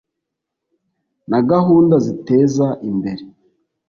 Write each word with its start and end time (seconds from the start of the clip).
na 1.29 1.39
gahunda 1.51 1.95
ziteza 2.05 2.67
imbere 2.89 3.23